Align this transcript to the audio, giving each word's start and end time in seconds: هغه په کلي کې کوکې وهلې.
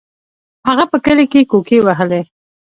هغه 0.67 0.85
په 0.91 0.97
کلي 1.05 1.25
کې 1.31 1.49
کوکې 1.51 1.77
وهلې. 1.85 2.21